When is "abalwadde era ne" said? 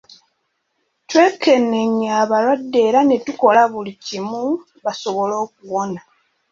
2.23-3.17